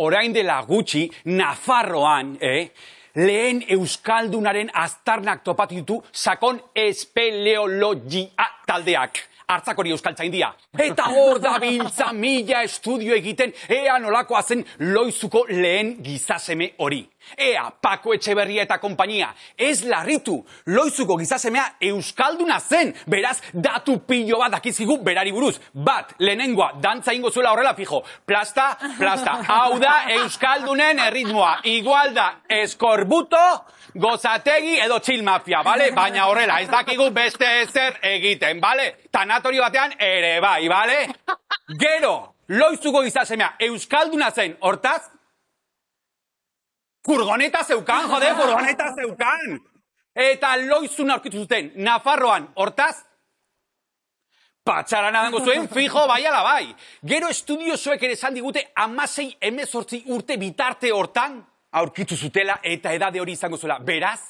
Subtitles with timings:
[0.00, 2.70] orain dela gutxi, Nafarroan, eh,
[3.14, 10.52] lehen Euskaldunaren aztarnak topatu ditu sakon espeleologia taldeak hartzakori euskaltzaindia.
[10.78, 17.02] Eta hor da biltza mila estudio egiten ea nolakoa zen loizuko lehen gizaseme hori.
[17.36, 24.56] Ea, Pako Etxeberria eta kompainia, ez larritu, loizuko gizasemea euskalduna zen, beraz, datu pilo bat
[24.56, 25.58] dakizigu berari buruz.
[25.74, 32.28] Bat, lehenengoa, dantza ingo zuela horrela fijo, plasta, plasta, hau da euskaldunen erritmoa, igual da,
[32.48, 33.44] eskorbuto,
[33.94, 35.90] gozategi edo chill mafia, bale?
[35.94, 38.94] Baina horrela, ez dakigu beste ezer egiten, bale?
[39.12, 41.00] Tanatorio batean ere bai, bale?
[41.78, 42.14] Gero,
[42.48, 45.02] loizuko gizasemea euskalduna zen, hortaz,
[47.06, 49.60] Furgoneta zeukan, jode, furgoneta zeukan.
[50.14, 52.96] Eta loizun aurkitu zuten, Nafarroan, hortaz,
[54.66, 56.74] patxaran adango zuen, fijo, bai ala bai.
[57.06, 61.40] Gero estudio zuek ere esan digute, amasei emezortzi urte bitarte hortan,
[61.72, 63.78] aurkitu zutela eta edade hori izango zuela.
[63.78, 64.20] Beraz,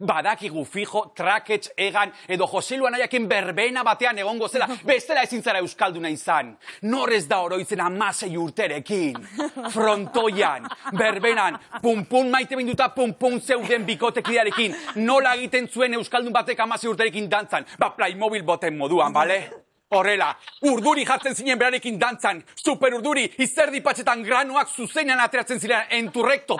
[0.00, 6.12] Badakigu fijo, traketx, egan, edo Jose Luanaiakin berbena batean egongo zela, bestela ezin zara Euskalduna
[6.12, 6.54] izan.
[6.82, 9.18] Norez da oroitzen amasei urterekin,
[9.74, 10.68] frontoian,
[10.98, 17.66] berbenan, pum-pum maite binduta pum-pum zeuden bikotekidearekin, nola egiten zuen Euskaldun batek amasei urterekin dantzan,
[17.78, 19.63] ba Playmobil boten moduan, bale?
[19.94, 20.32] Horrela,
[20.66, 26.58] urduri jartzen zinen berarekin dantzan, super urduri, izerdi patxetan granuak zuzenean ateratzen ziren, enturrekto.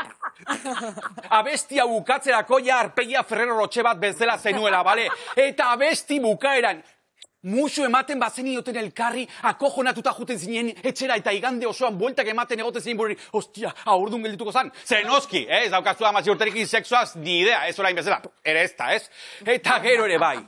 [1.38, 5.08] Abestia bukatzerako ja arpegia ferrero rotxe bat bezala zenuela, bale?
[5.36, 6.82] Eta abesti bukaeran,
[7.44, 12.80] musu ematen bazen ioten elkarri, akojonatuta juten zinen etxera eta igande osoan bueltak ematen egote
[12.80, 14.72] zinen burri, hostia, aurdun geldituko zan.
[14.86, 15.64] Zenoski, eh?
[15.66, 19.08] ez daukazua amazi urterekin seksuaz, ni idea, ez orain bezala, ere ez da, ez?
[19.58, 20.38] Eta gero ere bai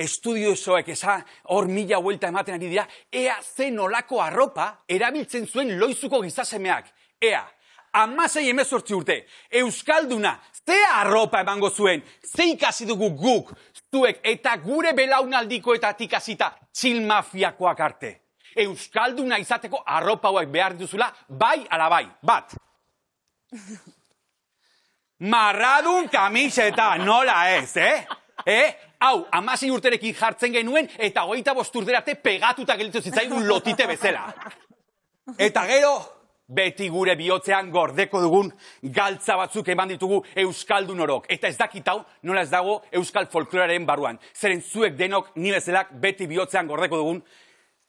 [0.00, 1.18] estudiosoek esa
[1.52, 6.88] hor mila vuelta ematen ari dira, ea ze nolako arropa erabiltzen zuen loizuko gizasemeak.
[7.20, 7.42] Ea,
[7.92, 9.26] amasei emezortzi urte,
[9.60, 13.52] Euskalduna, ze arropa emango zuen, ze ikasi dugu guk,
[13.92, 18.16] zuek eta gure belaunaldiko eta tikasita txilmafiakoak arte.
[18.56, 22.56] Euskalduna izateko arropa hauek behar dituzula, bai ala bai, bat.
[25.32, 28.06] Marradun kamiseta, nola ez, eh?
[28.46, 28.89] Eh?
[29.00, 34.26] Hau, amasi urterekin jartzen genuen, eta hogeita bosturderate pegatuta gelitu zitzaigun lotite bezala.
[35.38, 35.94] Eta gero,
[36.50, 38.50] beti gure bihotzean gordeko dugun
[38.82, 41.30] galtza batzuk eman ditugu Euskaldun orok.
[41.32, 44.18] Eta ez dakit hau, nola ez dago Euskal Folkloraren baruan.
[44.34, 47.22] Zeren zuek denok ni bezalak beti bihotzean gordeko dugun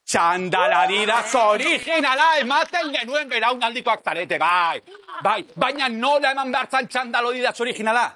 [0.08, 4.82] txandaladida originala ematen genuen beraunaldikoak zarete, bai.
[5.24, 8.08] Bai, baina nola eman behartzan txandalodidaz originala?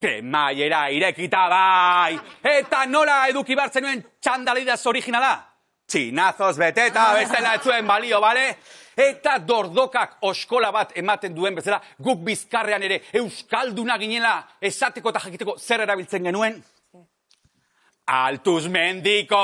[0.00, 2.18] Kremaiera irekita bai!
[2.42, 5.34] Eta nola eduki bartzen nuen txandalidaz originala?
[5.88, 8.46] Txinazos beteta bestela etzuen balio, bale?
[8.96, 15.56] Eta dordokak oskola bat ematen duen bezala, guk bizkarrean ere euskalduna ginela esateko eta jakiteko
[15.58, 16.60] zer erabiltzen genuen?
[18.14, 19.40] Altuz mendiko,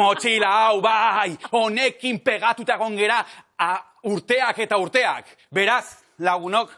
[0.00, 3.18] motxila hau bai, honekin pegatuta gongera
[4.08, 5.28] urteak eta urteak.
[5.52, 6.72] Beraz, lagunok,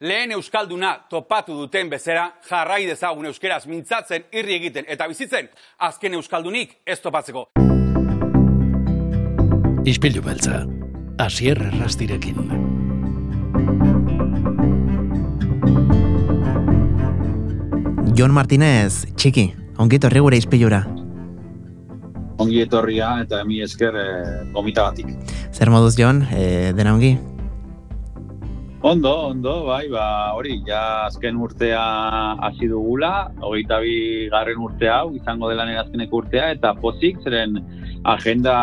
[0.00, 5.48] lehen euskalduna topatu duten bezera jarrai dezagun euskeraz mintzatzen irri egiten eta bizitzen
[5.78, 7.48] azken euskaldunik ez topatzeko.
[9.88, 10.62] Ispilu beltza,
[11.18, 12.38] asier errastirekin.
[18.18, 19.48] Jon Martinez, txiki,
[19.78, 20.82] ongi torri gure ispilura.
[22.38, 25.10] Ongi etorria eta emi esker eh, gomita batik.
[25.52, 27.16] Zer moduz, Jon, eh, dena ongi?
[28.80, 31.80] Ondo, ondo, bai, ba, hori, ja azken urtea
[32.46, 37.58] hasi dugula, hogeita bi garren urtea hau, izango dela nire azkeneko urtea, eta pozik, zeren
[38.06, 38.54] agenda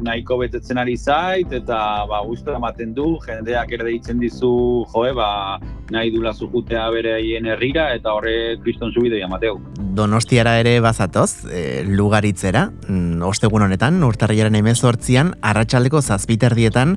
[0.00, 5.60] nahiko betetzen ari zait, eta ba, guztu ematen du, jendeak ere deitzen dizu, joe, ba,
[5.92, 9.58] nahi dula zujutea bere hien herrira, eta horre kriston zubidea, Mateu.
[9.98, 16.96] Donostiara ere bazatoz, e, lugaritzera, mm, ostegun honetan, urtarriaren emezortzian, arratsaldeko zazpiterdietan,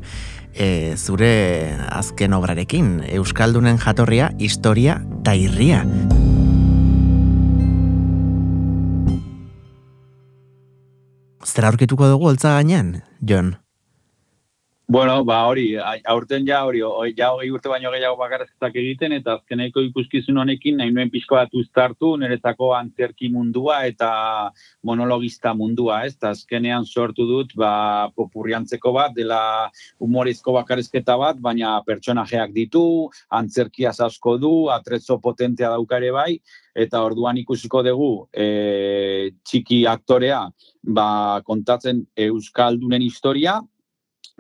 [0.54, 5.84] e, zure azken obrarekin, Euskaldunen jatorria, historia eta irria.
[11.46, 13.56] Zer aurkituko dugu holtza gainean, Jon?
[14.88, 16.82] Bueno, ba hori, aurten ja hori,
[17.16, 21.54] ja hogei urte baino gehiago bakarrezetak egiten, eta azkeneko ikuskizun honekin, nahi nuen pixko bat
[21.56, 24.10] uztartu, niretzako antzerki mundua eta
[24.84, 26.18] monologista mundua, ez?
[26.20, 29.40] Ta azkenean sortu dut, ba, popurriantzeko bat, dela
[30.04, 32.84] humorizko bakarrezketa bat, baina pertsonajeak ditu,
[33.30, 36.34] antzerkia asko du, atrezo potentea daukare bai,
[36.76, 40.46] eta orduan ikusiko dugu e, txiki aktorea
[40.84, 43.60] ba, kontatzen Euskaldunen historia,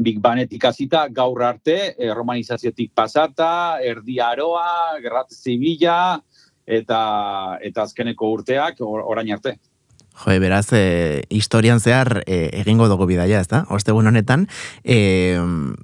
[0.03, 6.21] Big Banetik hasita gaur arte, e, romanizaziotik pasata, erdi aroa, gerrat zibila,
[6.65, 7.01] eta,
[7.61, 9.57] eta azkeneko urteak orain arte.
[10.11, 13.63] Jo, beraz, e, historian zehar e, egingo dugu bidaia, ez da?
[13.73, 14.45] Ostegun honetan,
[14.83, 15.39] e,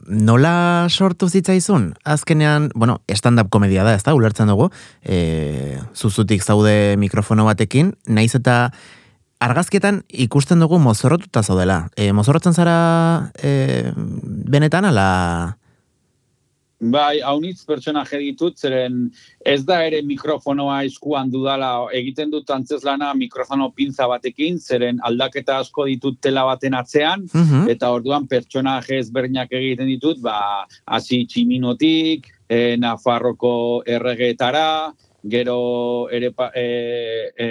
[0.07, 1.93] nola sortu zitzaizun?
[2.03, 4.13] Azkenean, bueno, stand-up komedia da, ez da?
[4.13, 4.69] Ulertzen dugu,
[5.01, 8.57] e, zuzutik zaude mikrofono batekin, naiz eta
[9.43, 11.85] argazketan ikusten dugu mozorrotuta zaudela.
[11.95, 13.93] E, mozorrotzen zara e,
[14.49, 15.07] benetan, ala...
[16.77, 19.07] Bai, haunitz pertsonaje ditut, zeren
[19.41, 25.87] ez da ere mikrofonoa eskuan dudala egiten dut antzeslana mikrofono pinza batekin, zeren aldaketa asko
[25.89, 27.65] ditut tela baten atzean, mhm.
[27.73, 34.93] eta orduan pertsonaje ezberdinak egiten ditut, ba, hasi tximinotik, e, Nafarroko erregetara,
[35.29, 37.47] gero ere, e, e,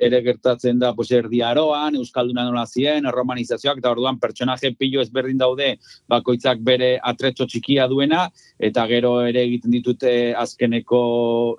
[0.00, 5.38] ere gertatzen da pues, erdi aroan, Euskalduna nola zien, romanizazioak, eta orduan pertsonaje pilo ezberdin
[5.40, 5.70] daude
[6.10, 8.26] bakoitzak bere atretxo txikia duena,
[8.58, 11.02] eta gero ere egiten ditute azkeneko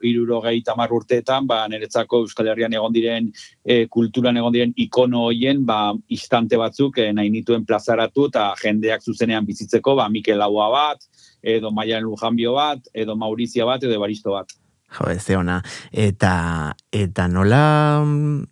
[0.07, 3.31] iruro gehi tamar urteetan, ba, niretzako Euskal Herrian egon diren,
[3.65, 9.03] e, kulturan egon diren ikono hoien, ba, istante batzuk e, nahi nituen plazaratu, eta jendeak
[9.03, 11.07] zuzenean bizitzeko, ba, Mikel Laua bat,
[11.41, 14.60] edo Maian Lujanbio bat, edo Maurizia bat, edo Baristo bat.
[14.97, 15.61] Jo, ez ona.
[15.91, 17.61] Eta, eta nola...
[18.03, 18.47] Mm,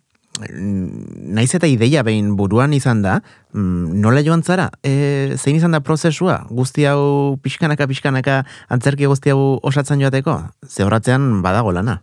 [1.36, 3.18] naiz eta ideia behin buruan izan da,
[3.52, 4.70] mm, nola joan zara?
[4.82, 6.46] E, zein izan da prozesua?
[6.48, 10.38] Guzti hau pixkanaka, pixkanaka, antzerki guzti hau osatzen joateko?
[10.66, 12.00] Ze horratzean badago lana.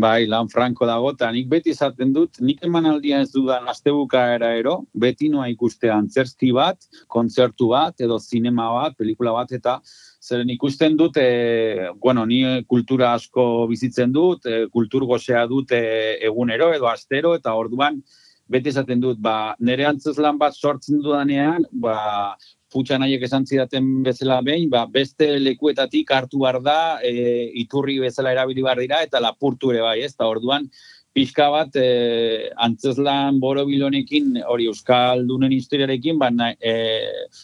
[0.00, 4.52] Bai, lan franko dago, eta nik beti izaten dut, nik emanaldia ez dudan astebuka era
[4.56, 6.78] ero, beti noa ikuste antzerti bat,
[7.10, 9.80] kontzertu bat, edo zinema bat, pelikula bat, eta
[10.20, 16.18] zeren ikusten dut, e, bueno, ni kultura asko bizitzen dut, e, kultur gozea dut e,
[16.28, 18.02] egunero edo astero, eta orduan
[18.50, 22.36] beti esaten dut, ba, nire antzuz lan bat sortzen dudanean, ba,
[22.70, 28.34] futsa nahiek esan zidaten bezala behin, ba, beste lekuetatik hartu behar da, e, iturri bezala
[28.36, 30.68] erabili behar dira, eta lapurtu ere bai, ez, eta orduan,
[31.16, 36.30] pixka bat e, antzeslan boro bilonekin hori euskal dunen historiarekin ba,
[36.60, 36.74] e,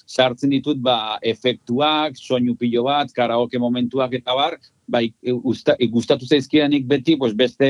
[0.07, 5.03] sartzen ditut ba, efektuak, soinu pilo bat, karaoke momentuak eta bar, ba,
[5.91, 7.69] gustatu zaizkidanik beti pues, beste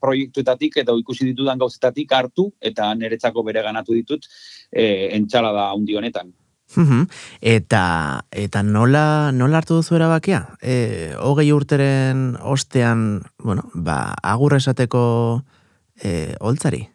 [0.00, 4.30] proiektuetatik eta ikusi ditudan gauzetatik hartu eta niretzako bere ganatu ditut
[4.70, 6.32] e, entxala da hundi honetan.
[7.40, 7.84] Eta
[8.30, 10.56] eta nola nola hartu duzu erabakia?
[10.62, 15.04] Eh, hogei urteren ostean, bueno, ba agur esateko
[16.02, 16.88] eh oltzari.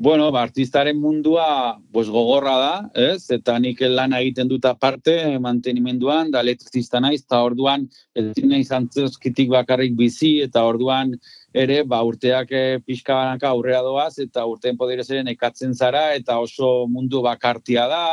[0.00, 3.32] Bueno, ba, artistaren mundua pues, gogorra da, ez?
[3.34, 9.50] Eta nik lan egiten dut aparte, mantenimenduan, da elektrizista naiz, eta orduan, ez naiz antzioskitik
[9.50, 11.16] bakarrik bizi, eta orduan,
[11.54, 16.86] ere, ba, urteak e, pixka banaka aurrera doaz, eta urtean podirezaren ekatzen zara, eta oso
[16.90, 18.04] mundu bakartia da,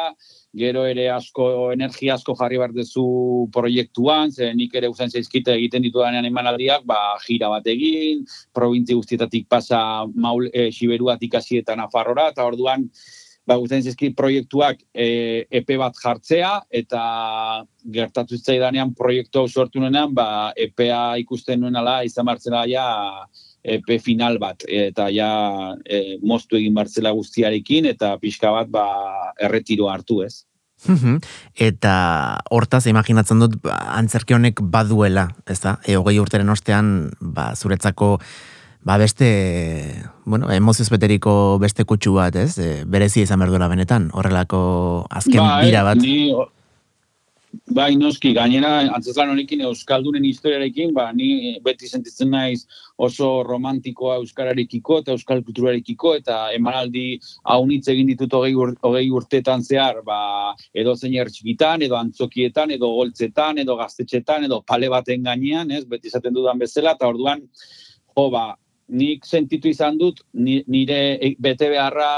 [0.56, 3.04] gero ere asko, energia asko jarri behar dezu
[3.52, 8.24] proiektuan, ze nik ere uzen zeizkite egiten ditu danean emanaldiak, ba, jira bat egin,
[8.56, 12.90] provintzi guztietatik pasa maul, e, Siberuatik eta Nafarrora, eta orduan,
[13.48, 17.02] ba, uzen zeizkit proiektuak e, epe bat jartzea, eta
[17.96, 22.88] gertatu zitzaidanean proiektu hau sortu nuenean, ba, EPEA ikusten nuenala, izan martzela ja,
[23.66, 25.30] epe final bat, eta ja
[25.86, 28.90] e, moztu egin bartzela guztiarekin, eta pixka bat ba,
[29.42, 30.44] erretiro hartu ez.
[31.70, 31.96] eta
[32.52, 35.78] hortaz, imaginatzen dut, ba, antzerki honek baduela, ez da?
[35.86, 36.92] E, hogei urteren ostean,
[37.22, 38.18] ba, zuretzako,
[38.86, 42.60] ba, beste, bueno, emozioz beteriko beste kutsu bat, ez?
[42.62, 44.60] E, berezi izan berduela benetan, horrelako
[45.10, 45.98] azken ba, bira bat.
[45.98, 46.30] Ni,
[47.76, 52.66] Bai, noski, gainera, antzeslan honekin Euskaldunen historiarekin, ba, ni beti sentitzen naiz
[53.08, 57.06] oso romantikoa Euskararekiko eta Euskal Kulturarekiko, eta emanaldi
[57.54, 60.20] haunitz egin ditut hogei, ur, hogei urtetan zehar, ba,
[60.76, 66.12] edo zein txikitan, edo antzokietan, edo goltzetan, edo gaztetxetan, edo pale baten gainean, ez, beti
[66.12, 67.48] esaten dudan bezala, eta orduan,
[68.14, 68.50] jo, ba,
[68.88, 72.10] nik sentitu izan dut, nire bete beharra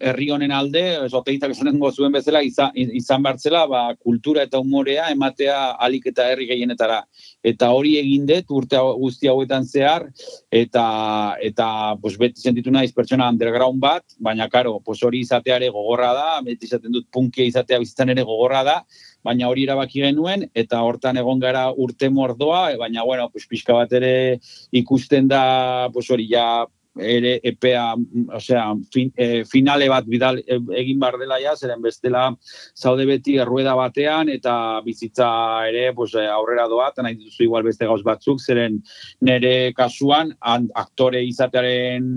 [0.00, 5.76] herri honen alde, esoteitzak esanen zuen bezala, izan, izan bartzela, ba, kultura eta humorea ematea
[5.86, 7.04] alik eta herri gehienetara.
[7.42, 10.08] Eta hori egin dut urte guzti hauetan zehar,
[10.50, 11.68] eta, eta
[12.02, 16.66] pues, beti sentitu naiz pertsona underground bat, baina karo, pues, hori izateare gogorra da, beti
[16.66, 18.80] izaten dut punkia izatea bizitzan ere gogorra da,
[19.26, 23.92] baina hori erabaki genuen, eta hortan egon gara urte mordoa, baina, bueno, pues, pixka bat
[23.92, 24.40] ere
[24.72, 26.66] ikusten da, pues, hori ja,
[26.98, 27.94] ere epea,
[28.34, 32.28] osea, fin, e, finale bat bidal e, egin bar dela ja, zeren bestela
[32.76, 35.28] zaude beti errueda batean eta bizitza
[35.68, 38.80] ere pues, e, aurrera doa, eta nahi duzu igual beste gauz batzuk, zeren
[39.20, 42.12] nere kasuan aktore izatearen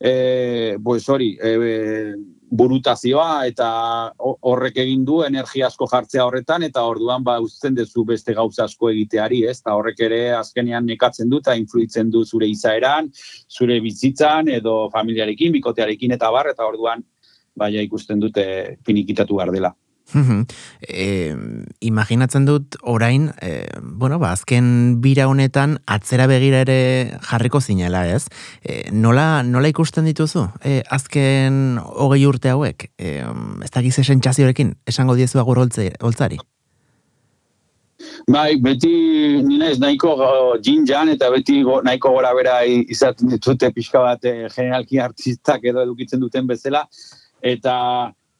[0.00, 2.14] e, pues hori, e,
[2.50, 3.68] burutazioa eta
[4.18, 8.90] horrek egin du energia asko jartzea horretan eta orduan ba uzten duzu beste gauza asko
[8.90, 9.60] egiteari, ez?
[9.62, 13.10] Ta horrek ere azkenean nekatzen du eta influitzen du zure izaeran,
[13.50, 17.02] zure bizitzan edo familiarekin, bikotearekin eta bar eta orduan
[17.56, 18.46] baia ikusten dute
[18.86, 19.74] finikitatu behar dela
[20.14, 21.34] e,
[21.80, 28.26] imaginatzen dut orain, e, bueno, ba, azken bira honetan atzera begira ere jarriko zinela, ez?
[28.62, 30.46] E, nola, nola ikusten dituzu?
[30.64, 33.22] E, azken hogei urte hauek, e,
[33.64, 36.38] ez da gize sentsaziorekin, esango diezu agur holtzari?
[38.30, 38.90] Bai, beti
[39.46, 40.12] nina ez nahiko
[40.64, 45.82] jin jan eta beti go, nahiko gora bera izaten ditute pixka bat generalki artistak edo
[45.82, 46.84] edukitzen duten bezala,
[47.42, 47.76] eta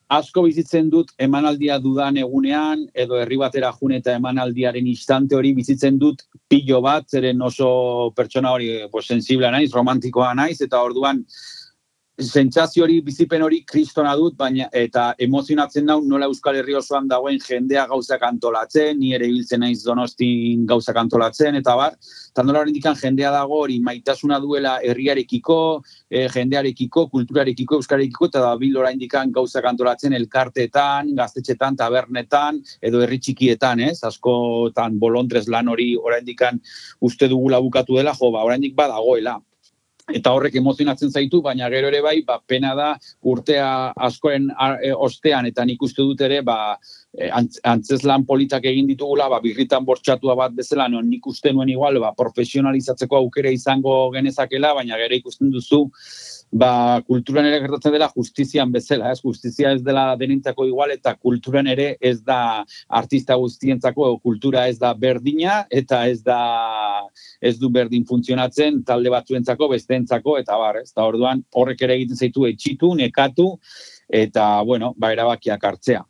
[0.09, 5.99] asko bizitzen dut emanaldia dudan egunean, edo herri batera jun eta emanaldiaren instante hori bizitzen
[5.99, 11.25] dut pilo bat, zeren oso pertsona hori pues, sensibla naiz, romantikoa naiz, eta orduan
[12.16, 17.37] sentsazio hori, bizipen hori kristona dut, baina eta emozionatzen nau nola Euskal Herri osoan dagoen
[17.42, 21.99] jendea gauzak antolatzen, ni ere biltzen naiz donostin gauzak antolatzen, eta bar,
[22.30, 28.56] eta nola hori jendea dago hori maitasuna duela herriarekiko, e, jendearekiko, kulturarekiko, euskarekiko, eta da
[28.56, 34.02] bil indikan gauzak antolatzen elkarteetan, gaztetxetan, tabernetan, edo herri txikietan, ez?
[34.04, 36.61] Askotan bolondrez lan hori oraindikan
[37.00, 39.37] uste dugula bukatu dela, jo, ba, oraindik badagoela
[40.15, 42.93] eta horrek emozionatzen zaitu, baina gero ere bai, ba, pena da
[43.27, 44.49] urtea askoen
[44.83, 46.77] e, ostean, eta nik uste dut ere, ba,
[47.15, 47.31] e,
[47.65, 52.01] antzez lan politak egin ditugula, ba, birritan bortxatua bat bezala, non nik uste nuen igual,
[52.03, 55.85] ba, profesionalizatzeko aukera izango genezakela, baina gero ikusten duzu,
[56.53, 59.21] ba, kulturan ere gertatzen dela justizian bezala, ez?
[59.23, 64.93] Justizia ez dela denintzako igual eta kulturan ere ez da artista guztientzako kultura ez da
[64.95, 66.41] berdina eta ez da
[67.41, 70.93] ez du berdin funtzionatzen talde batzuentzako besteentzako eta bar, ez?
[70.93, 73.57] Ta orduan horrek ere egiten zaitu etxitu, nekatu
[74.09, 76.05] eta bueno, ba erabakiak hartzea.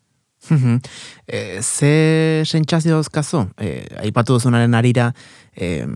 [1.26, 3.46] E, ze sentsazio dauzkazu?
[3.58, 5.12] E, aipatu duzunaren arira,
[5.56, 5.86] e,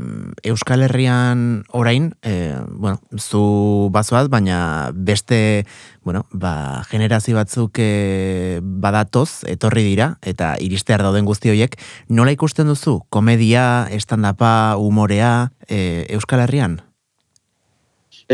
[0.42, 5.66] Euskal Herrian orain, e, bueno, zu bazoaz, baina beste,
[6.02, 11.78] bueno, ba, generazio batzuk e, badatoz, etorri dira, eta iristear dauden guzti horiek,
[12.08, 13.00] nola ikusten duzu?
[13.10, 16.80] Komedia, estandapa, humorea, e, Euskal Herrian?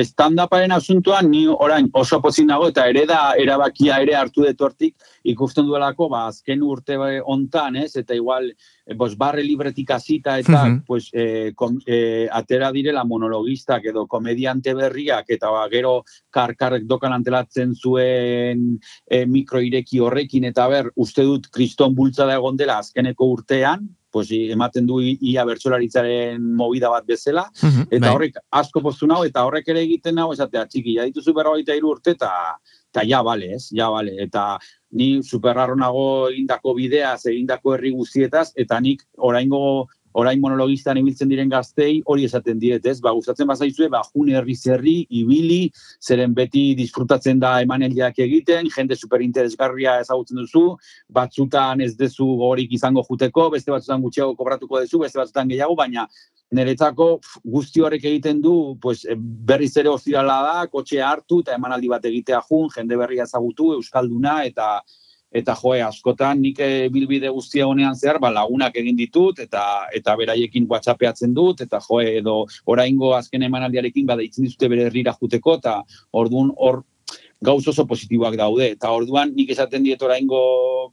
[0.04, 5.66] Stand-uparen asuntuan ni orain oso pozin nago eta ere da erabakia ere hartu detortik ikusten
[5.66, 7.96] duelako ba azken urte hontan, ez?
[7.96, 11.52] Eta igual eh, bos barre libretik hasita eta pues eh,
[11.86, 19.24] eh, atera direla monologistak edo komediante berriak eta ba, gero karkarrek dokan antelatzen zuen eh,
[19.26, 20.44] mikroireki horrekin.
[20.44, 26.40] Eta ber uste dut kriston bultzada egon dela azkeneko urtean pues, ematen du ia bertsolaritzaren
[26.56, 27.44] movida bat bezala,
[27.90, 28.14] eta bai.
[28.14, 31.92] horrek asko postu nau, eta horrek ere egiten nau, esatea, txiki, ja dituzu berrogeita iru
[31.96, 32.32] urte, eta
[32.96, 34.56] eta ja bale, ez, ja bale, eta
[34.96, 39.60] ni superrarro nago egindako bidea, egindako herri guztietaz, eta nik oraingo
[40.16, 42.96] orain monologistan ibiltzen diren gaztei hori esaten diet, ez?
[43.04, 45.66] Ba, gustatzen bazaizue, ba, june herri zerri, ibili,
[46.00, 50.64] zeren beti disfrutatzen da emaneldiak egiten, jende superinteresgarria ezagutzen duzu,
[51.12, 56.06] batzutan ez dezu gorik izango juteko, beste batzutan gutxiago kobratuko duzu, beste batzutan gehiago, baina
[56.56, 57.08] niretzako
[57.44, 62.40] guzti horrek egiten du, pues, berriz ere ostirala da, kotxe hartu eta emanaldi bat egitea
[62.48, 64.78] jun, jende berria ezagutu, euskalduna, eta
[65.32, 70.16] eta joe askotan nik e, bilbide guztia honean zehar ba lagunak egin ditut eta eta
[70.16, 75.56] beraiekin WhatsAppeatzen dut eta joe edo oraingo azken emanaldiarekin bada itzen dizute bere herrira joteko
[75.58, 76.82] eta ordun hor
[77.40, 78.70] gauz oso positiboak daude.
[78.76, 80.40] Eta orduan nik esaten diet oraingo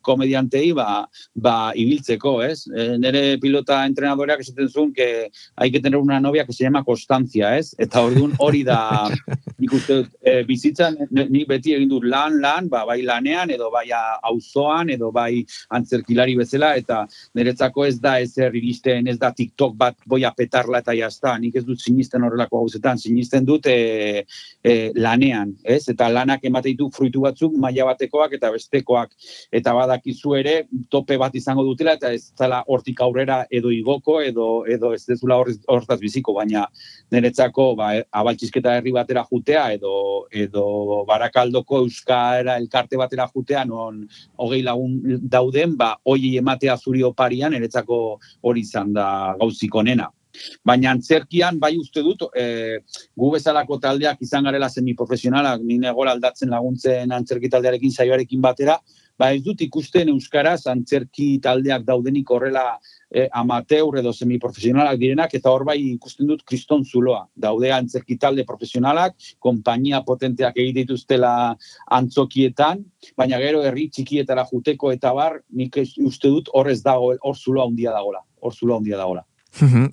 [0.04, 2.66] komediantei ba, ba ibiltzeko, ez?
[2.68, 6.84] E, nere pilota entrenadoreak esaten zuen que hay que tener una novia que se llama
[6.84, 7.74] Constancia, ez?
[7.78, 9.10] Eta orduan hori da
[9.62, 13.70] nik uste dut, e, bizitzan nik beti egin dut lan, lan, ba, bai lanean edo
[13.72, 17.04] bai auzoan edo bai antzerkilari bezala eta
[17.38, 21.64] niretzako ez da ez iristen, ez da TikTok bat boia petarla eta jazta, nik ez
[21.66, 24.26] dut sinisten horrelako gauzetan, sinisten dut e,
[24.64, 25.86] e, lanean, ez?
[25.94, 29.12] Eta lana denak emate ditu fruitu batzuk maila batekoak eta bestekoak.
[29.52, 34.66] Eta badakizu ere tope bat izango dutela eta ez zela hortik aurrera edo igoko edo
[34.66, 35.38] edo ez dezula
[35.68, 36.68] hortaz biziko baina
[37.12, 44.64] niretzako ba abaltzisketa herri batera jutea edo edo barakaldoko euskara elkarte batera jutea non hogei
[44.64, 50.10] lagun dauden ba hoiei ematea zuri oparian niretzako hori izan da gauzik onena
[50.66, 52.80] Baina antzerkian bai uste dut, e,
[53.16, 58.80] gu bezalako taldeak izan garela semiprofesionalak, nire gora aldatzen laguntzen antzerki taldearekin saioarekin batera,
[59.18, 62.64] ba ez dut ikusten euskaraz antzerki taldeak daudenik horrela
[63.14, 67.28] e, amateur edo semiprofesionalak direnak eta hor bai ikusten dut kriston zuloa.
[67.36, 71.34] Daude antzerki talde profesionalak, konpainia potenteak egite dituztela
[72.00, 72.82] antzokietan,
[73.18, 77.70] baina gero herri txikietara juteko eta bar, nik uste dut hor ez dago, hor zuloa
[77.70, 78.26] handia dagola.
[78.42, 79.24] Hor zuloa handia dagola.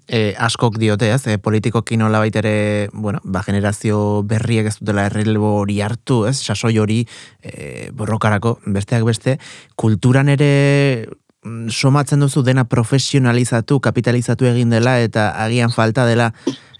[0.09, 5.55] E, askok diote, ez, e, politiko kinola baitere, bueno, ba, generazio berriek ez dutela errelbo
[5.61, 7.01] hori hartu, ez, sasoi hori
[7.43, 9.39] e, borrokarako, besteak beste,
[9.77, 11.07] kulturan ere
[11.45, 16.33] mm, somatzen duzu dena profesionalizatu, kapitalizatu egin dela, eta agian falta dela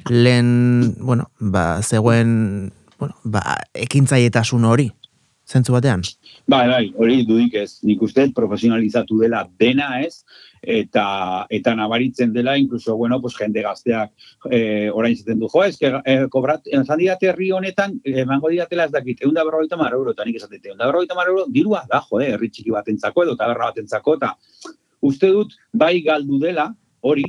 [0.09, 4.91] lehen, bueno, ba, zegoen, bueno, ba, ekintzaietasun hori,
[5.51, 6.05] zentzu batean?
[6.49, 10.23] Bai, bai, hori dudik ez, nik uste profesionalizatu dela dena ez,
[10.63, 14.13] eta eta nabaritzen dela incluso bueno pues jende gazteak
[14.51, 16.63] eh orain zaten du jo eske eh, kobrat
[17.21, 22.01] herri honetan emango diatela ez dakit 150 euro eta nik esaten 150 euro dirua da
[22.01, 24.37] jo eh herri txiki batentzako edo taberra batentzako eta
[25.01, 27.25] uste dut bai galdu dela hori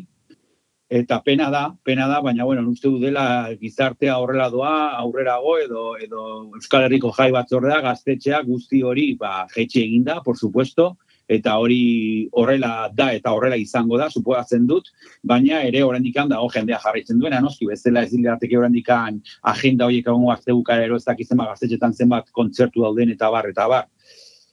[0.92, 5.84] eta pena da, pena da, baina bueno, uste du dela gizartea horrela doa, aurrerago edo
[5.96, 6.24] edo
[6.58, 10.98] Euskal Herriko jai batzordea gaztetxea guzti hori ba jetxe eginda, por supuesto,
[11.32, 14.90] eta hori horrela da eta horrela izango da, supoatzen dut,
[15.24, 20.32] baina ere oraindik dago jendea jarraitzen duena, noski, bezala ez dilateke oraindik agenda horiek egongo
[20.32, 23.88] arte bukara ero ez dakizen gaztetxetan zenbat kontzertu dauden eta bar, eta bar.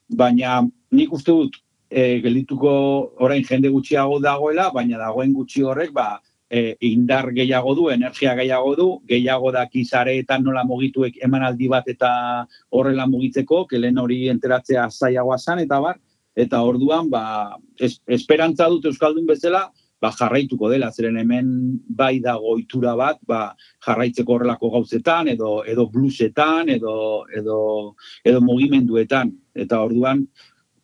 [0.08, 1.58] Baina nik uste dut,
[1.90, 2.70] e, geldituko
[3.18, 6.20] orain jende gutxiago dagoela, baina dagoen gutxi horrek, ba,
[6.50, 12.10] e, indar gehiago du, energia gehiago du, gehiago da kizareetan nola mugituek emanaldi bat eta
[12.70, 15.98] horrela mugitzeko, kelen hori enteratzea zaiagoa zan, eta bar,
[16.38, 17.24] eta orduan ba
[17.76, 19.68] es, esperantza dut euskaldun bezala
[20.00, 21.48] ba jarraituko dela zeren hemen
[22.00, 23.40] bai dago ohitura bat ba
[23.86, 26.94] jarraitzeko horrelako gauzetan edo edo bluesetan edo
[27.40, 27.58] edo
[28.24, 29.34] edo mugimenduetan
[29.66, 30.22] eta orduan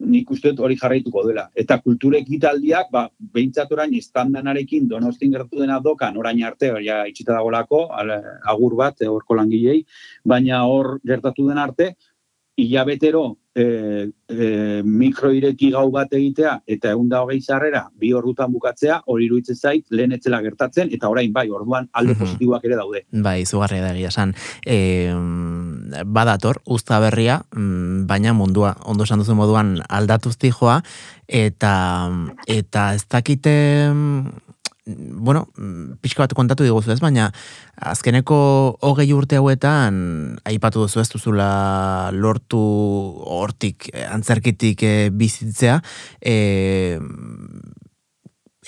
[0.04, 1.44] nik uste hori jarraituko dela.
[1.54, 7.36] Eta kultura ekitaldiak, ba, behintzat orain estandanarekin donostin gertu dena dokan, orain arte, ja, itxita
[7.36, 7.84] dagolako,
[8.54, 9.84] agur bat, horko langilei,
[10.24, 11.94] baina hor gertatu den arte,
[12.56, 19.00] hilabetero e, e, mikroireki gau bat egitea eta egun da hogei zarrera bi ordutan bukatzea
[19.10, 23.04] hori iruditzen zait lehen etzela gertatzen eta orain bai orduan alde positiboak ere daude.
[23.10, 24.34] Bai, izugarria da egia san.
[24.66, 25.10] E,
[26.06, 30.80] badator, usta berria, mm, baina mundua, ondo esan duzu moduan aldatuzti joa,
[31.28, 31.74] eta,
[32.46, 33.54] eta ez dakite
[34.86, 35.46] bueno,
[36.04, 37.30] pixka bat kontatu diguzu ez, baina
[37.92, 38.36] azkeneko
[38.84, 39.96] hogei urte hauetan
[40.44, 42.60] aipatu duzu ez duzula lortu
[43.24, 45.80] hortik, eh, antzerkitik e, bizitzea,
[46.20, 47.00] e,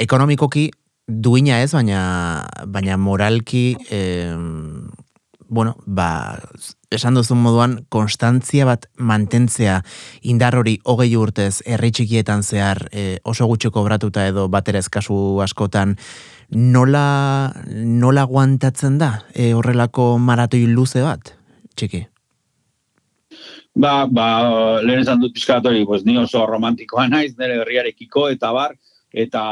[0.01, 0.71] ekonomikoki
[1.07, 2.01] duina ez, baina,
[2.67, 4.01] baina moralki e,
[5.49, 6.39] bueno, ba,
[6.91, 9.81] esan duzun moduan, konstantzia bat mantentzea
[10.23, 15.97] indar hori hogei urtez herri txikietan zehar e, oso gutxo kobratuta edo baterez kasu askotan,
[16.51, 21.35] nola, nola guantatzen da e, horrelako maratoi luze bat,
[21.77, 22.07] txiki?
[23.77, 24.27] Ba, ba,
[24.81, 28.77] lehen esan dut pixkatori, pues, ni oso romantikoa naiz, nire herriarekiko, eta bar,
[29.13, 29.43] eta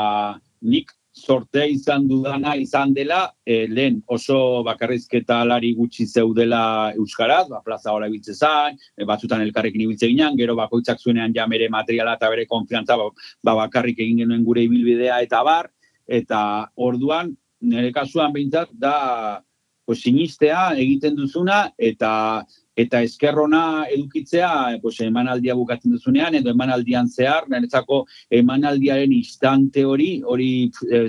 [0.64, 7.62] nik sortea izan dudana izan dela, e, lehen oso bakarrizketa alari gutxi zeudela Euskaraz, ba,
[7.64, 12.16] plaza hori biltze zain, e, batzutan elkarrekin ibiltze ginen, gero bakoitzak zuenean ja mere materiala
[12.18, 13.08] eta bere konfiantza ba,
[13.42, 15.70] ba, bakarrik egin genuen gure ibilbidea eta bar,
[16.06, 16.40] eta
[16.76, 17.32] orduan,
[17.64, 19.40] nire kasuan behintzat, da,
[19.86, 22.44] pues, sinistea egiten duzuna, eta
[22.76, 30.50] eta eskerrona edukitzea pues, emanaldia bukatzen duzunean, edo emanaldian zehar, niretzako emanaldiaren instante hori, hori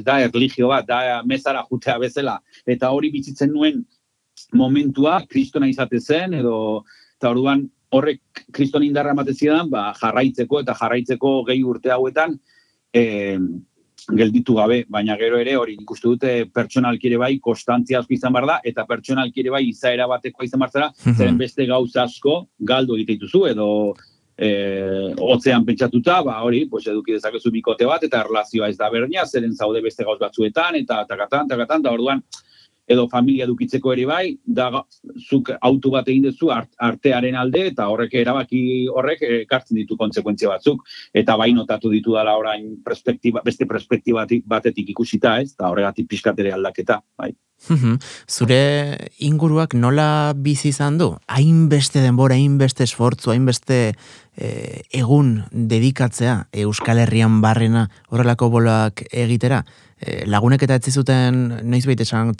[0.06, 3.82] da erligio bat, da mezara jutea bezala, eta hori bizitzen nuen
[4.54, 6.58] momentua, kristona izate zen, edo,
[7.18, 12.38] eta orduan horrek kriston indarra ematezidan, ba, jarraitzeko eta jarraitzeko gehi urte hauetan,
[12.94, 13.40] eh,
[14.14, 18.46] gelditu gabe, baina gero ere hori ikustu dute pertsonalki ere bai konstantzia asko izan bar
[18.46, 21.16] da eta pertsonalki ere bai izaera bateko izan bar mhm.
[21.16, 23.70] zeren beste gauza asko galdu egite dituzu edo
[24.38, 29.24] eh otzean pentsatuta, ba hori, pues eduki dezakezu bikote bat eta erlazioa ez da berdina,
[29.26, 32.22] zeren zaude beste gauz batzuetan eta takatan takatan da orduan
[32.88, 34.70] edo familia dukitzeko ere bai, da
[35.30, 38.62] zuk auto bat egin duzu artearen alde eta horrek erabaki
[38.94, 44.94] horrek ekartzen ditu kontsekuentzia batzuk eta bai notatu ditu dala orain perspektiba, beste perspektiba batetik
[44.94, 47.34] ikusita ez, eta horregatik pixkatere aldaketa, bai.
[48.28, 48.60] Zure
[49.24, 51.08] inguruak nola bizi izan du?
[51.32, 53.80] Hainbeste denbora, hainbeste esfortzu, hainbeste
[54.36, 54.50] e,
[54.94, 59.64] egun dedikatzea Euskal Herrian barrena horrelako bolak egitera?
[60.06, 62.32] E, lagunek eta etzi zuten noiz baita esan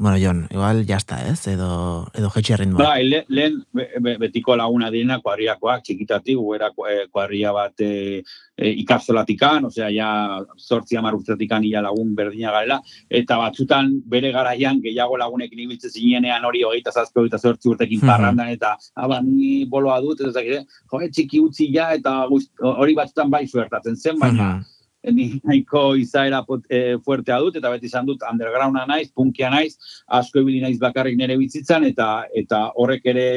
[0.00, 1.48] Bueno, Jon, igual jazta, ez?
[1.50, 2.84] Edo, edo jetxe ritmoa.
[2.86, 8.22] Bai, le, lehen be, be, betiko laguna direna kuadriakoak, txikitati, guera eh, kuadria bat e,
[8.54, 10.12] e, ikastolatikan, osea, ja,
[10.54, 12.78] sortzi amar urtetikan ia lagun berdina garela,
[13.10, 18.06] eta batzutan bere garaian gehiago lagunekin ibiltzen zinenean hori hogeita zazpio, hogeita zortzi urtekin Mhm.
[18.06, 22.20] parrandan, eta aba, ni boloa dut, eta zakide, jo, txiki utzi ja, eta
[22.62, 24.58] hori batzutan bai suertatzen zen, baina, Mhm.
[24.58, 29.76] ni nahiko izaera pot, e, fuertea dut, eta beti izan dut undergrounda naiz, punkia naiz,
[30.08, 33.28] asko ibili naiz bakarrik nire bizitzan, eta eta horrek ere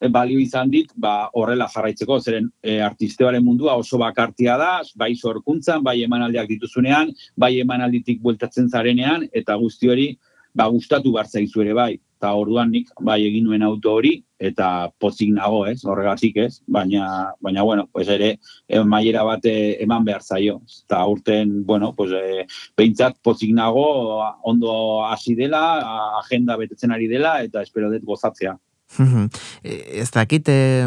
[0.00, 5.14] e, balio izan dit, ba, horrela jarraitzeko, zeren e, artistearen mundua oso bakartia da, bai
[5.14, 10.08] sorkuntzan, bai emanaldiak dituzunean, bai emanalditik bueltatzen zarenean, eta guzti hori,
[10.54, 11.92] ba, gustatu behar zaizu ere bai.
[12.20, 17.06] Eta orduan nik bai egin nuen auto hori, eta pozik nago, ez, horregatik ez, baina,
[17.40, 18.34] baina bueno, pues ere,
[18.68, 20.58] e, maiera bat e, eman behar zaio.
[20.84, 22.44] Eta urten, bueno, pues, e,
[22.76, 23.86] behintzat pozik nago,
[24.44, 24.74] ondo
[25.06, 25.62] hasi dela,
[26.20, 28.58] agenda betetzen ari dela, eta espero dut gozatzea.
[29.62, 30.84] Ez dakit, e,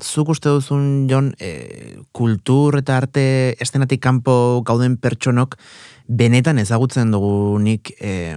[0.00, 3.26] zuk uste duzun, Jon, e, kultur eta arte
[3.60, 5.58] estenatik kanpo gauden pertsonok
[6.06, 8.36] benetan ezagutzen dugunik e,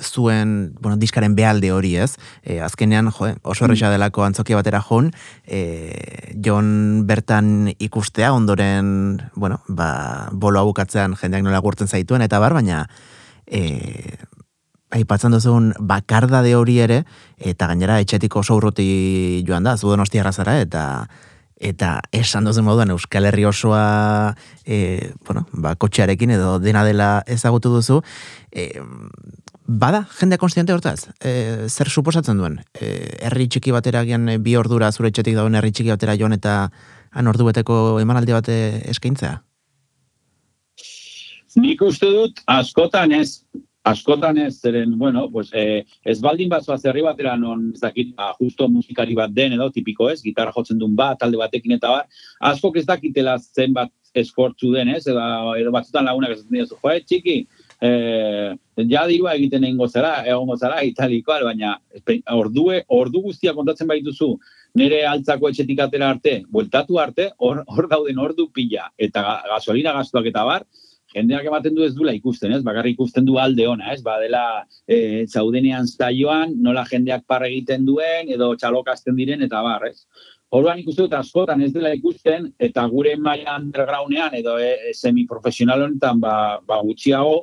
[0.00, 2.16] zuen, bueno, diskaren behalde hori ez.
[2.42, 5.12] E, azkenean, jo, oso erresa delako antzokia batera joan,
[5.46, 12.54] e, Jon bertan ikustea, ondoren, bueno, ba, bolo abukatzean jendeak nola gurtzen zaituen, eta bar,
[12.56, 12.84] baina
[13.46, 14.16] e,
[14.96, 17.02] aipatzen duzun bakardade hori ere,
[17.38, 20.84] eta gainera etxetik oso urruti joan da, zu donostiarra zara, eta
[21.56, 27.72] eta esan duzun moduan Euskal Herri osoa e, bueno, ba, kotxearekin edo dena dela ezagutu
[27.72, 28.02] duzu,
[28.52, 28.72] e,
[29.66, 32.60] bada jende konstiente hortaz, e, zer suposatzen duen?
[32.74, 36.36] E, herri txiki batera gian e, bi ordura zure etxetik dagoen herri txiki batera joan
[36.36, 36.70] eta
[37.16, 38.56] han ordu beteko emanaldi bate
[38.92, 39.40] eskaintzea?
[41.56, 43.40] Nik uste dut, askotan ez,
[43.86, 48.32] askotan ez, zeren, bueno, pues, eh, ez baldin bat zoaz batera non, ez dakit, ba,
[48.40, 52.06] justo musikari bat den edo, tipiko ez, gitarra jotzen duen bat, talde batekin eta bar,
[52.40, 57.00] askok ez dakitela zenbat esfortzu den, ez, edo, edo batzutan lagunak ez dira, jo, eh,
[57.00, 57.36] txiki,
[57.80, 58.54] eh,
[58.90, 61.76] ja dirua egiten egingo zara, egongo zara, italikoa, baina
[62.34, 64.32] ordue, ordu guztia kontatzen baituzu,
[64.74, 69.94] nire altzako etxetik atera arte, bueltatu arte, hor, hor dauden ordu pila, eta ga- gasolina
[70.00, 70.66] gastuak eta bar,
[71.14, 72.62] jendeak ematen du ez dula ikusten, ez?
[72.66, 74.02] Bakarrik ikusten du alde ona, ez?
[74.04, 80.06] Badela e, zaudenean zaioan, nola jendeak par egiten duen, edo txalokazten diren, eta bar, ez?
[80.56, 86.22] Orduan ikusten dut askotan ez dela ikusten, eta gure maila undergroundean, edo e, semiprofesional honetan,
[86.22, 87.42] ba, ba gutxiago,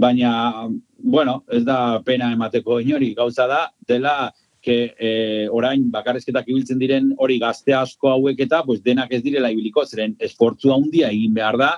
[0.00, 0.68] baina,
[1.02, 7.14] bueno, ez da pena emateko inori, gauza da, dela, que eh, orain bakarrezketak ibiltzen diren
[7.16, 11.56] hori gazte asko hauek eta pues denak ez direla ibiliko, zeren esportzu handia egin behar
[11.56, 11.70] da,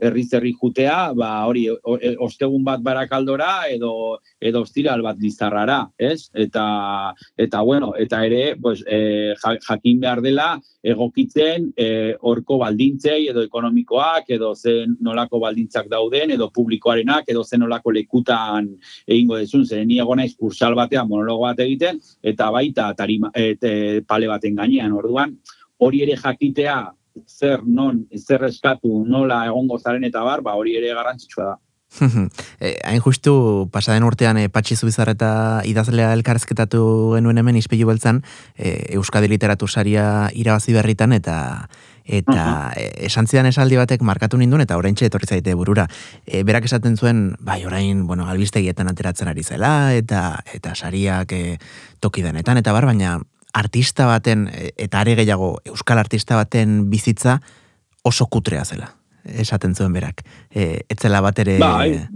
[0.00, 6.30] herri jutea, ba hori e- ostegun bat barakaldora edo edo ostiral bat lizarrara, ez?
[6.34, 13.42] Eta eta bueno, eta ere pues ja- jakin behar dela egokitzen eh, horko baldintzei edo
[13.44, 18.68] ekonomikoak edo zen nolako baldintzak dauden edo publikoarenak edo zen nolako lekutan
[19.06, 23.62] egingo dezun, zen ni egon naiz kursal batean monologo bat egiten eta baita tarima, et,
[23.62, 25.36] e, pale baten gainean orduan
[25.80, 26.78] hori ere jakitea
[27.28, 31.58] zer non zer eskatu nola egongo zaren eta bar, ba hori ere garrantzitsua da.
[32.60, 36.82] e, hain justu, pasaden urtean e, Patxi Zubizarreta idazlea elkarrezketatu
[37.16, 38.22] genuen hemen ispilu beltzan,
[38.56, 41.38] e, Euskadi Literatu Saria irabazi berritan, eta
[42.10, 45.86] eta e, esan zidan esaldi batek markatu ninduen, eta oraintxe etorri zaite burura.
[46.26, 51.58] E, berak esaten zuen, bai, orain, bueno, albistegietan ateratzen ari zela, eta eta sariak e,
[52.00, 53.18] toki denetan, eta bar, baina
[53.52, 57.40] artista baten, e, eta are gehiago, euskal artista baten bizitza
[58.02, 60.24] oso kutrea zela, esaten zuen berak.
[60.50, 62.06] E, etzela bat ere, Bai.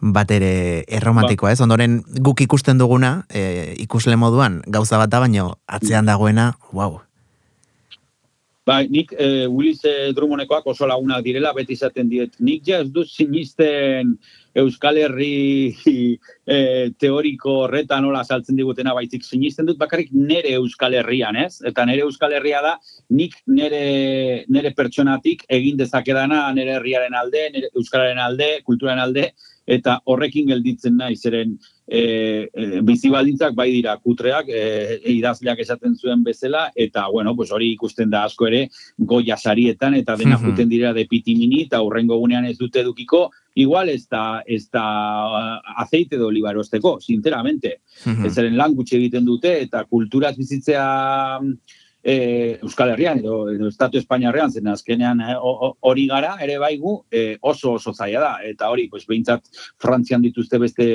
[0.00, 1.60] bat ere erromantikoa, ez?
[1.60, 7.00] Ondoren guk ikusten duguna, e, ikusle moduan, gauza bat da, baino atzean dagoena, wow.
[8.68, 12.34] Bai, nik e, Willis e, Drummondekoak oso lagunak direla, beti izaten diet.
[12.44, 14.10] Nik ja ez dut sinisten
[14.60, 15.72] Euskal Herri
[16.44, 16.58] e,
[17.00, 21.62] teoriko horretan nola saltzen digutena baizik sinisten dut bakarrik nere Euskal Herrian, ez?
[21.64, 22.74] Eta nere Euskal Herria da
[23.08, 29.30] nik nere, nere pertsonatik egin dezakedana nere herriaren alde, nere Euskararen alde, kulturaren alde,
[29.64, 31.56] eta horrekin gelditzen nahi, zeren
[31.88, 37.50] e, e, bizi baldintzak bai dira kutreak, e, idazleak esaten zuen bezala, eta bueno, pues
[37.50, 40.44] hori ikusten da asko ere goia sarietan, eta dena Mhm.
[40.50, 45.58] juten dira de pitimini, eta hurrengo gunean ez dute edukiko, igual ez da, ez da
[45.76, 47.80] aceite de oliva erosteko, sinceramente.
[48.04, 48.26] Mhm.
[48.26, 51.54] Ez zeren lan gutxi egiten dute, eta kulturaz bizitzea mm,
[52.02, 57.36] e, Euskal Herrian edo, edo Estatu Espainiarrean zen azkenean eh, hori gara ere baigu e,
[57.40, 58.32] oso oso zaila da.
[58.46, 59.48] Eta hori pues beintzat
[59.80, 60.86] Frantzian dituzte beste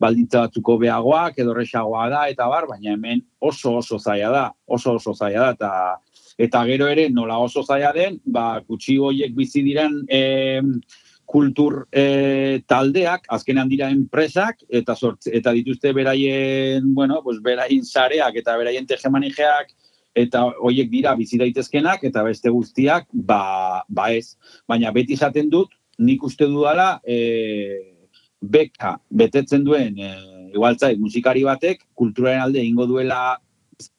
[0.00, 4.98] baldintza batzuko beagoak edo resagoa da eta bar baina hemen oso oso zaila da oso
[4.98, 5.54] oso zaila da.
[5.54, 5.72] Eta
[6.44, 10.22] eta gero ere nola oso zaila den ba gutxi hoiek bizi diren e,
[11.24, 18.36] kultur e, taldeak, azkenean dira enpresak, eta sortze, eta dituzte beraien, bueno, pues beraien sareak
[18.42, 19.72] eta beraien tegemanijeak
[20.14, 24.36] eta hoiek dira bizi daitezkenak eta beste guztiak ba, ba ez.
[24.68, 27.18] Baina beti izaten dut, nik uste dudala e,
[28.40, 30.14] beka betetzen duen e,
[30.54, 33.36] igualtzai musikari batek kulturaren alde ingo duela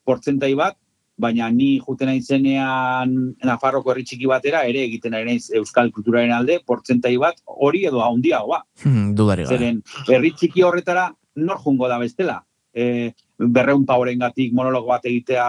[0.08, 0.76] portzentai bat,
[1.16, 3.12] baina ni juten zenean
[3.44, 8.02] Nafarroko herri txiki batera ere egiten ari naiz euskal kulturaren alde portzentai bat hori edo
[8.04, 8.62] handiagoa.
[8.84, 12.42] Hmm, dudari Zeren herri txiki horretara nor jungo da bestela
[12.76, 15.46] e, berreun pauren gatik monologo bat egitea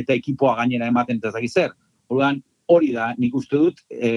[0.00, 1.74] eta ekipoa gainera ematen eta zaki zer.
[2.08, 2.40] Orduan,
[2.70, 4.10] hori da, nik uste dut, e,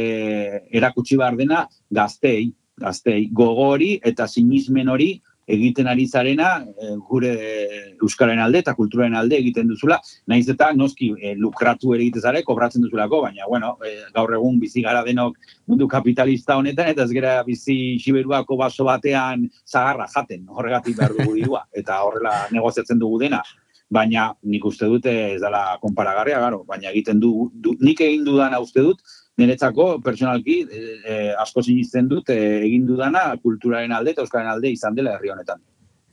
[0.72, 5.12] erakutsi behar dena gaztei, gaztei, gogo hori eta sinismen hori
[5.48, 7.34] egiten ari zarena e, gure
[8.02, 12.44] euskaren alde eta kulturaren alde egiten duzula, naiz eta noski e, lukratu ere egite zare,
[12.48, 17.12] kobratzen duzulako, baina bueno, e, gaur egun bizi gara denok mundu kapitalista honetan, eta ez
[17.16, 23.20] gara bizi siberuako baso batean zagarra jaten, horregatik behar dugu dirua, eta horrela negoziatzen dugu
[23.26, 23.44] dena.
[23.94, 28.62] Baina nik uste dute ez dela konparagarria, garo, baina egiten du, du nik egin dudana
[28.64, 29.04] uste dut,
[29.38, 34.96] niretzako personalki e, asko sinisten dut e, egin dudana kulturaren alde eta euskaren alde izan
[34.96, 35.62] dela herri honetan.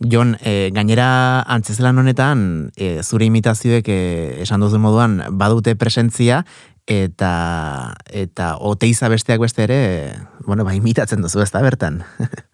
[0.00, 2.42] Jon, e, gainera antzezelan honetan
[2.76, 4.00] e, zure imitazioek e,
[4.46, 6.44] esan duzu moduan badute presentzia
[6.88, 7.32] eta
[8.08, 9.82] eta oteiza besteak beste ere,
[10.46, 12.00] bueno, ba imitatzen duzu ez da bertan.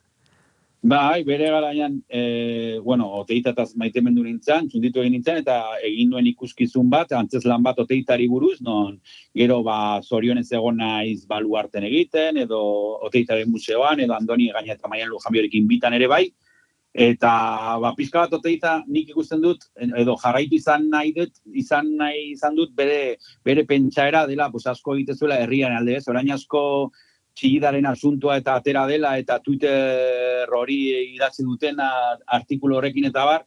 [0.87, 6.29] Bai, bere garaian, e, bueno, oteitataz maite mendu nintzen, txunditu egin nintzen, eta egin duen
[6.31, 8.93] ikuskizun bat, antzez lan bat oteitari buruz, non
[9.35, 12.61] gero ba zorionez egon naiz balu harten egiten, edo
[13.09, 16.23] oteitaren museoan, edo andoni gaina eta maian lujambiorekin bitan ere bai,
[16.95, 17.33] eta
[17.83, 19.67] ba, pizka bat oteita nik ikusten dut,
[20.05, 24.95] edo jarraitu izan nahi dut, izan nahi izan dut bere, bere pentsaera dela, pues asko
[25.01, 26.63] egitezuela herrian alde ez, orain asko
[27.37, 30.81] txigidaren asuntua eta atera dela eta Twitter hori
[31.15, 33.45] idatzi duten artikulu horrekin eta bar,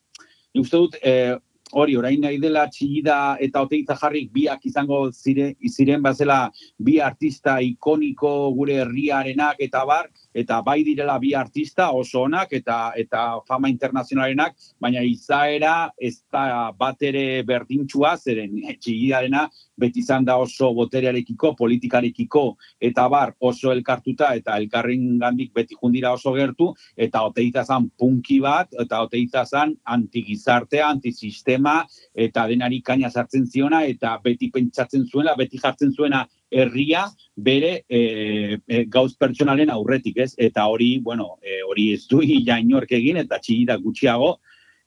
[0.59, 1.35] uste dut, e,
[1.71, 6.39] hori, orain nahi dela txigida eta oteitza jarrik biak izango zire, ziren bazela
[6.77, 12.93] bi artista ikoniko gure herriarenak eta bar, eta bai direla bi artista oso onak eta
[12.97, 19.47] eta fama internazionalenak, baina izaera ez da bat ere berdintxua, zeren txigidarena
[19.79, 22.43] beti izan da oso boterearekiko, politikarekiko,
[22.81, 28.39] eta bar oso elkartuta eta elkarren gandik beti jundira oso gertu, eta oteita zan punki
[28.43, 31.79] bat, eta oteita zan antigizartea, antisistema,
[32.13, 38.59] eta denari kaina sartzen ziona, eta beti pentsatzen zuena, beti jartzen zuena herria bere e,
[38.67, 40.33] e, gauz pertsonalen aurretik, ez?
[40.37, 42.21] Eta hori, bueno, e, hori ez du
[42.59, 44.37] inork egin eta txigida gutxiago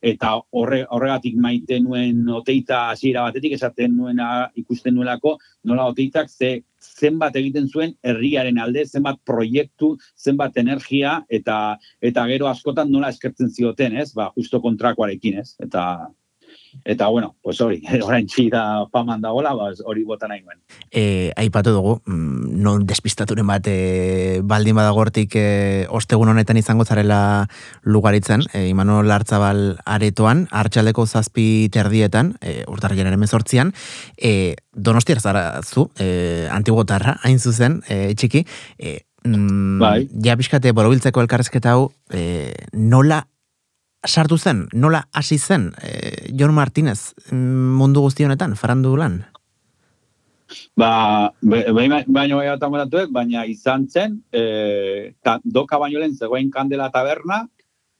[0.03, 6.63] eta horre, horregatik maite nuen oteita hasiera batetik esaten nuena ikusten nuelako nola oteitak ze
[6.83, 13.49] zenbat egiten zuen herriaren alde, zenbat proiektu, zenbat energia eta eta gero askotan nola eskertzen
[13.49, 14.11] zioten, ez?
[14.13, 15.55] Ba, justo kontrakoarekin, ez?
[15.63, 15.85] Eta
[16.85, 20.59] Eta bueno, pues hori, orain txida paman dagoela, ba, hori bota nahi nuen.
[20.91, 25.45] E, aipatu dugu, mm, non despistaturen bat e, baldin badagortik e,
[25.89, 27.47] ostegun honetan izango zarela
[27.83, 33.73] lugaritzen, e, Imano Lartzabal aretoan, hartxaldeko zazpi terdietan, e, urtarriaren emezortzian,
[34.17, 38.45] e, donostiar zara zu, e, antigotarra, hain zuzen, e, txiki,
[38.77, 40.07] e, mm, bai.
[40.23, 43.23] ja biskate borobiltzeko elkarrezketa hau, e, nola
[44.07, 49.21] sartu zen, nola hasi zen e, Jon Martinez mundu guzti honetan, farandu lan?
[50.77, 55.13] Ba, baina baino bai baina izan zen, e,
[55.43, 57.47] doka baino lehen zegoen kandela taberna,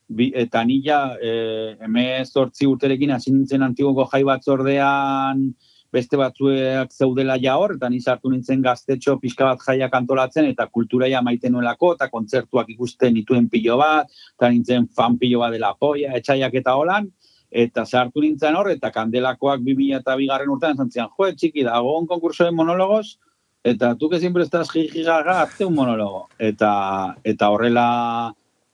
[0.07, 5.53] bi, eta nila e, eme zortzi urterekin hasi nintzen antigoko jai batzordean,
[5.93, 11.21] beste batzuek zeudela ja hor, eta nizartu nintzen gaztetxo pixka bat jaiak antolatzen, eta kulturaia
[11.21, 16.15] maiten nuelako, eta kontzertuak ikusten nituen pilo bat, eta nintzen fan pilo bat dela poia,
[16.17, 17.11] etxaiak eta holan,
[17.53, 22.09] eta sartu nintzen hor, eta kandelakoak 2000 eta bigarren urtean zantzian, jo, txiki, da, un
[22.09, 23.19] konkurso de monólogos,
[23.63, 26.27] eta tu que siempre estás jijigaga, hazte un monólogo.
[26.39, 28.33] Eta, eta horrela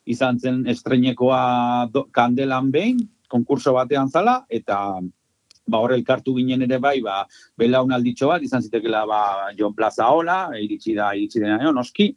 [0.09, 4.79] izan zen estrenekoa kandelan behin, konkurso batean zala, eta
[5.69, 7.23] ba hor elkartu ginen ere bai, ba
[7.57, 9.23] belaunalditxo bat izan zitekela ba
[9.57, 12.13] Jon Plaza hola, iritsi da iritsi dena no, noski.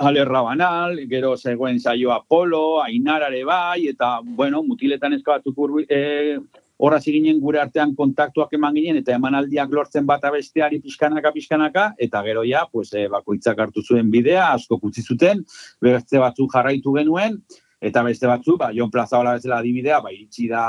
[0.00, 5.58] Ale Rabanal, gero zegoen saio Apolo, Ainara ere bai eta bueno, mutiletan eska batzuk
[5.88, 6.38] e,
[6.80, 12.22] horra ziginen gure artean kontaktuak eman ginen, eta emanaldiak lortzen bata besteari pixkanaka, pixkanaka, eta
[12.24, 15.44] gero ja, pues, e, bakoitzak hartu zuen bidea, asko kutzi zuten,
[15.84, 17.36] beste batzuk jarraitu genuen,
[17.84, 20.64] eta beste batzuk, ba, Jon Plaza hola bezala adibidea, ba, iritsi da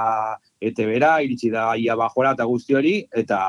[0.61, 3.39] ete bera, iritsi da ia bajora eta guzti hori, eta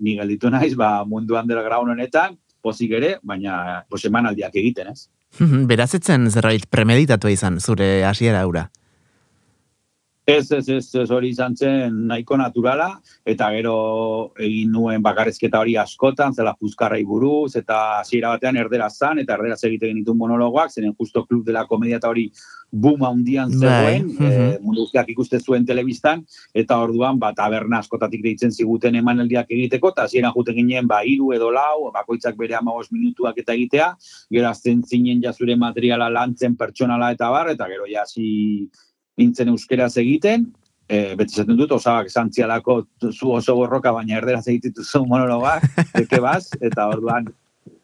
[0.00, 5.06] ni gelditu naiz, ba, mundu handera graun honetan, pozik ere, baina, pues, emanaldiak egiten, ez?
[5.70, 8.68] Beraz etzen zerbait premeditatu izan, zure hasiera aura?
[10.26, 12.86] Ez, ez, ez, ez hori izan zen nahiko naturala,
[13.28, 13.74] eta gero
[14.40, 19.58] egin nuen bakarrezketa hori askotan, zela puzkarrai buruz, eta hasiera batean erdera zan, eta erdera
[19.68, 22.30] egiten genitu monologoak, zenen justo klub dela komedia eta hori
[22.72, 24.54] boom handian bai, zegoen, mm -hmm.
[24.54, 30.08] e, mundu ikuste zuen telebistan, eta orduan, ba, taberna askotatik deitzen ziguten emanaldiak egiteko, eta
[30.08, 33.94] zieran jute ginen, ba, iru edo lau, bakoitzak bere amagos minutuak eta egitea,
[34.30, 38.70] gero azten zinen jazure materiala lantzen pertsonala eta bar, eta gero jasi
[39.20, 40.48] nintzen euskeraz egiten,
[40.88, 45.64] e, beti zaten dut, osabak zantzialako zu oso borroka, baina erderaz egititu zu monologak,
[46.02, 47.30] eke baz, eta orduan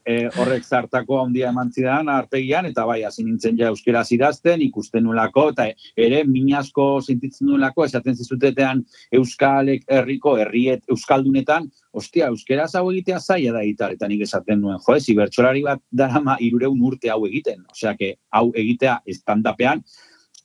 [0.07, 5.05] e, horrek zartako handia eman zidan arpegian, eta bai, hasi nintzen ja euskera idazten, ikusten
[5.07, 8.83] nulako, eta ere, minasko sentitzen nulako, esaten zizutetean
[9.21, 14.79] euskalek herriko, herriet euskaldunetan, ostia, euskera hau egitea zaila da egitar, eta nik esaten nuen,
[14.87, 19.85] jo, ezi, bertxolari bat darama irureun urte hau egiten, osea, que hau egitea estandapean,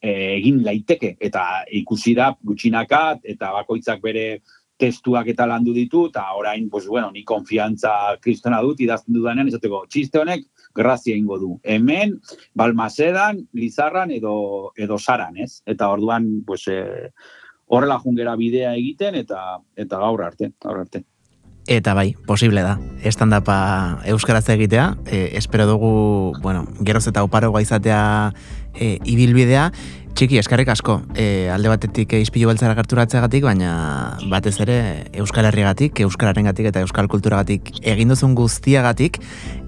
[0.05, 1.15] egin laiteke.
[1.19, 4.27] Eta ikusi da gutxinaka eta bakoitzak bere
[4.77, 9.85] testuak eta landu ditu eta orain pues bueno ni konfiantza kristona dut idazten dudanean esateko
[9.87, 10.43] txiste honek
[10.75, 11.55] grazia eingo du.
[11.63, 12.19] Hemen
[12.53, 15.61] balmasedan lizarran edo edo saran ez?
[15.65, 17.11] Eta orduan pues eh,
[17.67, 21.05] horrela jungera bidea egiten eta eta gaur arte gaur arte.
[21.67, 22.75] Eta bai, posible da.
[23.01, 28.01] Estandapa euskaraz egitea, e, espero dugu, bueno, geroz eta oparoa izatea
[28.79, 29.71] e, ibilbidea.
[30.15, 34.77] Txiki, eskarrik asko, e, alde batetik izpilu beltzara gatik, baina batez ere
[35.11, 39.19] Euskal Herriagatik, Euskararen gatik eta Euskal Kulturagatik egin duzun guztiagatik,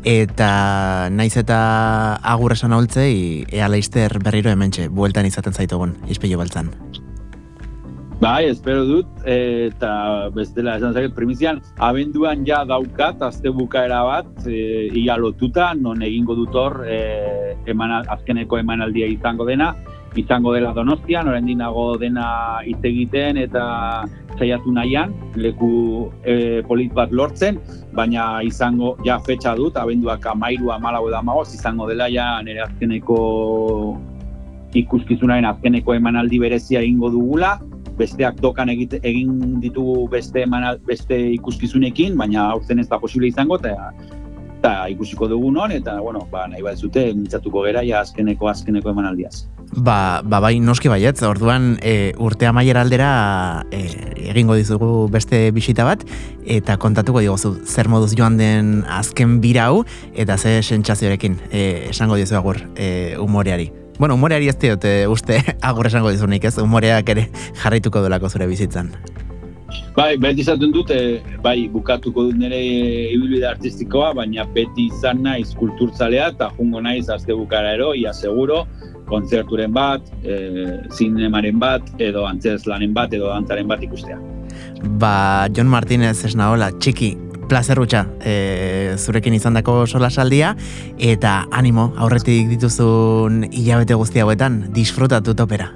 [0.06, 6.72] eta naiz eta agur esan holtzei, ea leizter berriro hementxe, bueltan izaten zaitugun, izpilu beltzan.
[8.18, 14.90] Bai, espero dut, eta bestela esan zaket, primizian, abenduan ja daukat, azte bukaera bat, e,
[14.90, 17.54] ia lotuta, non egingo dut hor, e,
[18.10, 19.76] azkeneko emanaldia izango dena,
[20.18, 27.14] izango dela donostian, orain dinago dena hitz egiten eta zaiatu nahian, leku e, polit bat
[27.14, 27.62] lortzen,
[27.94, 33.22] baina izango, ja fetxa dut, abenduak amairu amalau edo amagoz, izango dela ja nire azkeneko
[34.74, 37.60] ikuskizunaren azkeneko emanaldi berezia egingo dugula,
[37.98, 43.60] besteak dokan egite, egin ditugu beste emanal, beste ikuskizunekin, baina aurten ez da posible izango,
[43.62, 43.92] eta
[44.58, 48.92] eta ikusiko dugu non, eta, bueno, ba, nahi bat zute, mintzatuko gera, ja azkeneko, azkeneko
[48.92, 49.46] emanaldiaz.
[49.78, 53.84] Ba, ba bai, noski baietz, orduan e, urte amaier aldera e,
[54.32, 56.06] egingo dizugu beste bisita bat,
[56.46, 59.84] eta kontatuko diguzu zer moduz joan den azken birau,
[60.16, 63.70] eta ze sentsazioarekin e, esango dizu agur e, umoreari.
[63.98, 67.30] Bueno, humoreari ez diot, uste, agur esango dizunik ez, humoreak ere
[67.64, 68.92] jarraituko delako zure bizitzan.
[69.98, 70.98] Bai, beti izaten dute,
[71.44, 72.60] bai, bukatuko dut nire
[73.16, 78.62] ibilbide artistikoa, baina beti izan naiz kulturtzalea eta jungo naiz azte bukara ero, ia seguro,
[79.10, 80.38] kontzerturen bat, e,
[80.94, 84.20] zinemaren bat, edo antzez lanen bat, edo dantzaren bat ikustea.
[85.02, 86.70] Ba, John Martinez ez nahola,
[87.48, 90.56] txiki, plazerrutxa e, zurekin izan dako sola saldia,
[91.00, 95.72] eta animo, aurretik dituzun hilabete guzti hauetan, disfrutatu topera.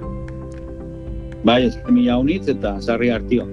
[1.44, 3.46] Bai, ez mila unitz eta sarri hartio.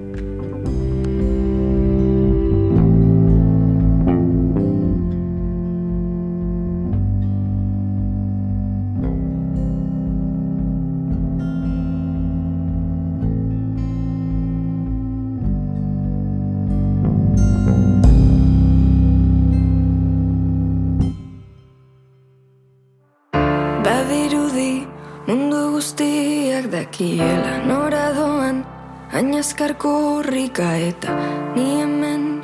[26.90, 28.66] Dakiela nora doan
[29.12, 29.42] Aina
[29.78, 31.10] korrika eta
[31.56, 32.44] ni hemen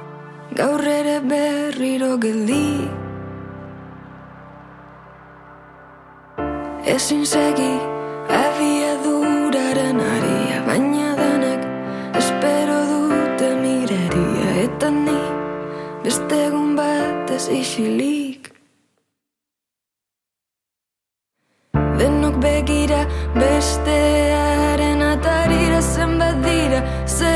[0.56, 2.90] Gaur ere berriro geldi.
[6.86, 7.74] Ezin segi
[8.30, 11.62] adia duraren aria Baina denek
[12.18, 15.22] espero dute mireria Eta ni
[16.04, 18.25] beste egun bat ez isilik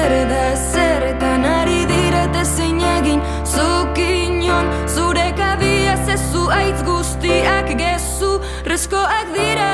[0.10, 3.19] zer da zer eta nari direte zein egin.
[3.54, 4.65] Zukinon
[4.96, 8.31] zure kabia zezu aitz guztiak gezu
[8.71, 9.69] rezkoak dira.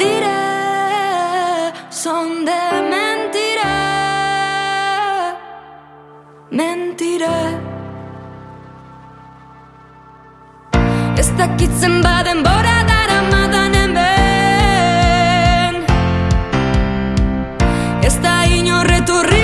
[0.00, 0.40] Dira
[1.90, 2.62] son de
[2.94, 3.74] mentira.
[6.62, 7.36] Mentira.
[11.20, 12.93] Ez dakitzen baden borada
[18.04, 19.43] Ez da inorreturriko